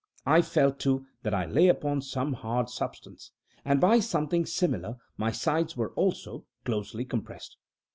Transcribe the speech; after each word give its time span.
I 0.25 0.41
felt, 0.41 0.79
too, 0.79 1.05
that 1.21 1.35
I 1.35 1.45
lay 1.45 1.67
upon 1.67 2.01
some 2.01 2.33
hard 2.33 2.69
substance, 2.71 3.29
and 3.63 3.79
by 3.79 3.99
something 3.99 4.47
similar 4.47 4.97
my 5.15 5.29
sides 5.29 5.77
were, 5.77 5.91
also, 5.93 6.43
closely 6.65 7.05
compressed. 7.05 7.55